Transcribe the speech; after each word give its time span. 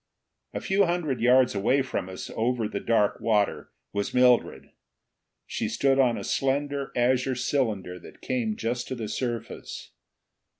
A 0.55 0.59
hundred 0.61 1.21
yards 1.21 1.53
away 1.53 1.83
from 1.83 2.09
us, 2.09 2.31
over 2.31 2.67
the 2.67 2.79
dark 2.79 3.19
water, 3.21 3.69
was 3.93 4.15
Mildred. 4.15 4.71
She 5.45 5.69
stood 5.69 5.99
on 5.99 6.17
a 6.17 6.23
slender 6.23 6.91
azure 6.95 7.35
cylinder 7.35 7.99
that 7.99 8.19
came 8.19 8.55
just 8.55 8.87
to 8.87 8.95
the 8.95 9.07
surface. 9.07 9.91